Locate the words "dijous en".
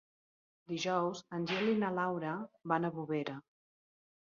0.71-1.47